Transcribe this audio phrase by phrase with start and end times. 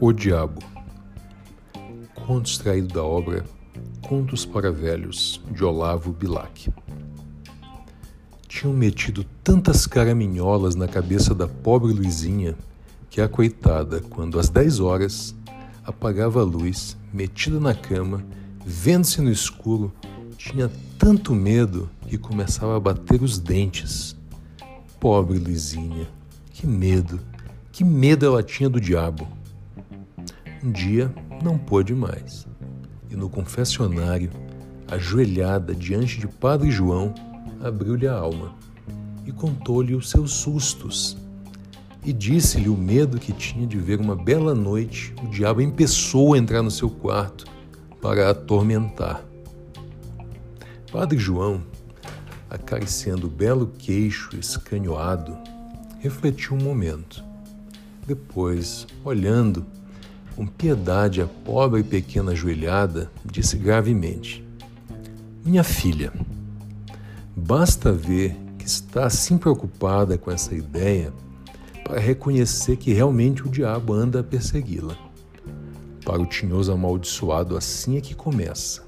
[0.00, 0.62] O Diabo.
[2.14, 3.44] Conto extraído da obra
[4.00, 6.72] Contos para Velhos, de Olavo Bilac.
[8.46, 12.54] Tinham metido tantas caraminholas na cabeça da pobre Luizinha
[13.10, 15.34] que a coitada, quando às dez horas
[15.84, 18.24] apagava a luz, metida na cama,
[18.64, 19.92] vendo-se no escuro,
[20.36, 24.16] tinha tanto medo que começava a bater os dentes.
[25.00, 26.08] Pobre Luizinha,
[26.52, 27.18] que medo,
[27.72, 29.26] que medo ela tinha do diabo.
[30.62, 32.46] Um dia não pôde mais.
[33.08, 34.30] E no confessionário,
[34.88, 37.14] ajoelhada diante de Padre João,
[37.62, 38.54] abriu-lhe a alma
[39.24, 41.16] e contou-lhe os seus sustos.
[42.04, 46.38] E disse-lhe o medo que tinha de ver uma bela noite o diabo em pessoa
[46.38, 47.44] entrar no seu quarto
[48.00, 49.24] para a atormentar.
[50.90, 51.62] Padre João,
[52.50, 55.36] acariciando o belo queixo escanhoado,
[56.00, 57.22] refletiu um momento.
[58.06, 59.66] Depois, olhando
[60.38, 64.46] com piedade a pobre e pequena ajoelhada, disse gravemente:
[65.44, 66.12] Minha filha,
[67.34, 71.12] basta ver que está assim preocupada com essa ideia
[71.82, 74.96] para reconhecer que realmente o diabo anda a persegui-la.
[76.04, 78.84] Para o tinhoso amaldiçoado, assim é que começa.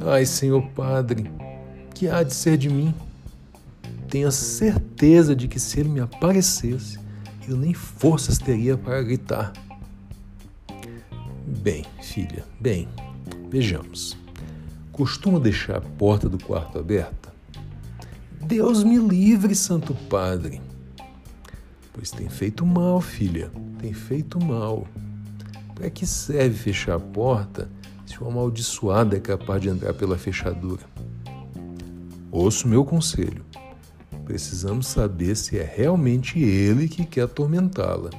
[0.00, 1.30] Ai, Senhor Padre,
[1.94, 2.92] que há de ser de mim?
[4.10, 6.98] Tenho a certeza de que se ele me aparecesse,
[7.48, 9.52] eu nem forças teria para gritar.
[11.48, 12.86] Bem, filha, bem,
[13.48, 14.16] vejamos.
[14.92, 17.32] Costuma deixar a porta do quarto aberta?
[18.38, 20.60] Deus me livre, Santo Padre.
[21.92, 24.86] Pois tem feito mal, filha, tem feito mal.
[25.74, 27.68] Para que serve fechar a porta
[28.06, 30.82] se o amaldiçoado é capaz de entrar pela fechadura?
[32.30, 33.44] Ouço meu conselho.
[34.26, 38.10] Precisamos saber se é realmente ele que quer atormentá-la.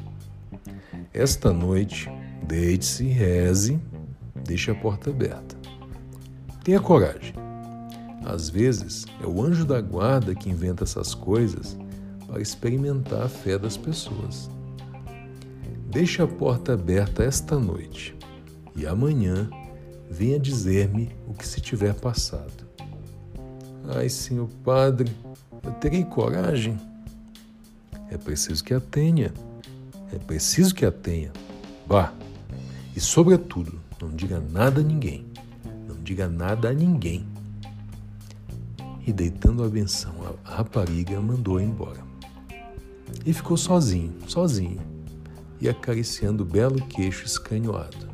[1.14, 2.10] Esta noite,
[2.50, 3.80] Deite-se, reze,
[4.44, 5.56] deixe a porta aberta.
[6.64, 7.36] Tenha coragem.
[8.26, 11.78] Às vezes é o anjo da guarda que inventa essas coisas
[12.26, 14.50] para experimentar a fé das pessoas.
[15.92, 18.18] Deixe a porta aberta esta noite
[18.76, 19.48] e amanhã
[20.10, 22.68] venha dizer-me o que se tiver passado.
[23.96, 25.16] Ai, senhor padre,
[25.64, 26.80] eu terei coragem?
[28.10, 29.32] É preciso que a tenha.
[30.12, 31.32] É preciso que a tenha.
[31.86, 32.12] Vá.
[32.96, 35.26] E, sobretudo, não diga nada a ninguém.
[35.88, 37.26] Não diga nada a ninguém.
[39.06, 40.14] E, deitando a benção,
[40.44, 42.04] a rapariga mandou embora.
[43.26, 44.80] E ficou sozinho, sozinho,
[45.60, 48.10] e acariciando o belo queixo escanhoado.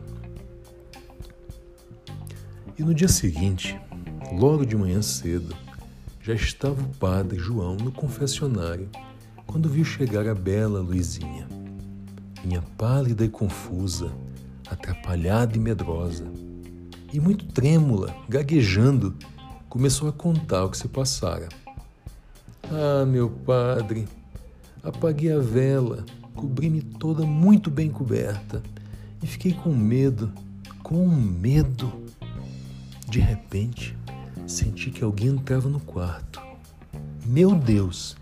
[2.78, 3.80] E no dia seguinte,
[4.34, 5.56] logo de manhã cedo,
[6.22, 8.90] já estava o padre João no confessionário
[9.46, 11.48] quando viu chegar a bela Luizinha.
[12.44, 14.12] Vinha pálida e confusa,
[14.68, 16.26] atrapalhada e medrosa.
[17.12, 19.16] E muito trêmula, gaguejando,
[19.70, 21.50] começou a contar o que se passara.
[22.64, 24.08] Ah, meu padre,
[24.84, 28.62] apaguei a vela, cobri-me toda muito bem coberta
[29.22, 30.32] e fiquei com medo,
[30.84, 32.04] com medo.
[33.08, 33.98] De repente,
[34.48, 36.42] senti que alguém entrava no quarto.
[37.26, 38.16] Meu Deus,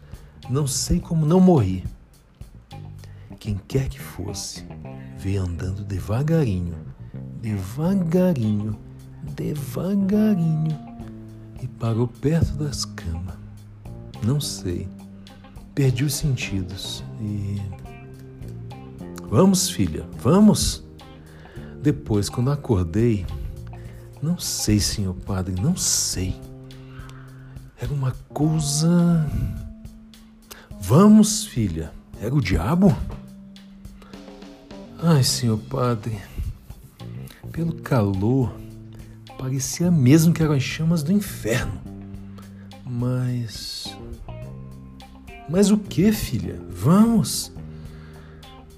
[0.50, 1.84] não sei como não morri.
[3.40, 4.66] Quem quer que fosse,
[5.24, 6.76] veio andando devagarinho,
[7.42, 8.78] devagarinho,
[9.38, 10.78] devagarinho
[11.62, 13.38] e parou perto das camas.
[14.22, 14.86] Não sei,
[15.74, 17.62] perdi os sentidos e.
[19.30, 20.84] Vamos, filha, vamos!
[21.82, 23.26] Depois, quando acordei,
[24.22, 26.36] não sei, senhor padre, não sei.
[27.80, 29.26] Era uma coisa.
[30.82, 32.94] Vamos, filha, era o diabo?
[35.06, 36.18] Ai, senhor padre,
[37.52, 38.56] pelo calor,
[39.38, 41.82] parecia mesmo que eram as chamas do inferno.
[42.86, 43.98] Mas.
[45.50, 46.58] Mas o que, filha?
[46.70, 47.52] Vamos!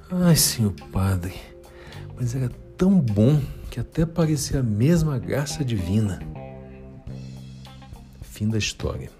[0.09, 1.35] Ai, senhor padre,
[2.19, 3.39] mas era tão bom
[3.69, 6.19] que até parecia a mesma graça divina.
[8.23, 9.11] Fim da história.